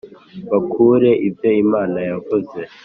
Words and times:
bakure 0.51 1.09
ibyo 1.27 1.49
imana 1.63 1.99
yavuze 2.09 2.59